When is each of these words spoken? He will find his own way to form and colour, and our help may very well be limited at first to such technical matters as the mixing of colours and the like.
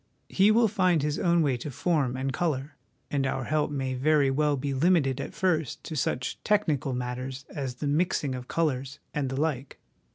He 0.29 0.49
will 0.49 0.67
find 0.67 1.03
his 1.03 1.19
own 1.19 1.43
way 1.43 1.57
to 1.57 1.69
form 1.69 2.17
and 2.17 2.33
colour, 2.33 2.75
and 3.11 3.27
our 3.27 3.43
help 3.43 3.69
may 3.69 3.93
very 3.93 4.31
well 4.31 4.57
be 4.57 4.73
limited 4.73 5.21
at 5.21 5.35
first 5.35 5.83
to 5.83 5.95
such 5.95 6.43
technical 6.43 6.93
matters 6.93 7.45
as 7.51 7.75
the 7.75 7.87
mixing 7.87 8.33
of 8.33 8.47
colours 8.47 8.97
and 9.13 9.29
the 9.29 9.39
like. 9.39 9.77